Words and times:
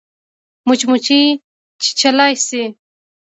مچمچۍ 0.67 1.21
چیچلای 1.81 2.33
شي 2.45 2.61